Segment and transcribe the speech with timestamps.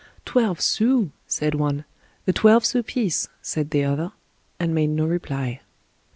[0.25, 1.85] "Twelve sous," said one.
[2.25, 4.13] "A twelve sous piece," said the other,
[4.59, 5.61] and made no reply.